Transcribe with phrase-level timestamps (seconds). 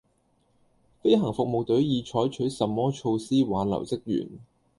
[1.03, 4.39] 飛行服務隊已採取甚麼措施挽留職員